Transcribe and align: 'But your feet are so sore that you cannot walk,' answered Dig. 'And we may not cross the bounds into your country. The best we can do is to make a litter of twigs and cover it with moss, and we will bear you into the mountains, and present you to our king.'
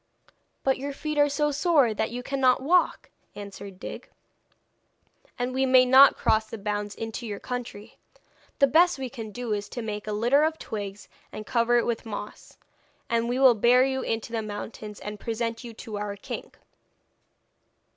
'But 0.63 0.79
your 0.79 0.93
feet 0.93 1.19
are 1.19 1.29
so 1.29 1.51
sore 1.51 1.93
that 1.93 2.09
you 2.09 2.23
cannot 2.23 2.59
walk,' 2.63 3.11
answered 3.35 3.79
Dig. 3.79 4.09
'And 5.37 5.53
we 5.53 5.63
may 5.67 5.85
not 5.85 6.17
cross 6.17 6.47
the 6.47 6.57
bounds 6.57 6.95
into 6.95 7.27
your 7.27 7.39
country. 7.39 7.99
The 8.57 8.65
best 8.65 8.97
we 8.97 9.11
can 9.11 9.29
do 9.29 9.53
is 9.53 9.69
to 9.69 9.83
make 9.83 10.07
a 10.07 10.11
litter 10.11 10.43
of 10.43 10.57
twigs 10.57 11.07
and 11.31 11.45
cover 11.45 11.77
it 11.77 11.85
with 11.85 12.03
moss, 12.07 12.57
and 13.11 13.29
we 13.29 13.37
will 13.37 13.53
bear 13.53 13.85
you 13.85 14.01
into 14.01 14.31
the 14.31 14.41
mountains, 14.41 14.99
and 14.99 15.19
present 15.19 15.63
you 15.63 15.71
to 15.75 15.99
our 15.99 16.15
king.' 16.15 16.51